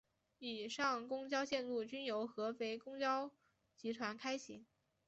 [0.39, 3.29] 以上公交线路均由合肥公交
[3.77, 4.65] 集团开行。